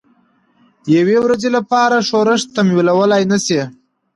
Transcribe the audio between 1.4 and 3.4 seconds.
لپاره ښورښ تمویلولای نه